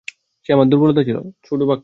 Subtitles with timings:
[0.45, 1.01] সে আমার দূর্বলতা
[1.03, 1.17] ছিল।